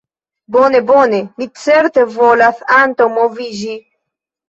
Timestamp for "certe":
1.67-2.07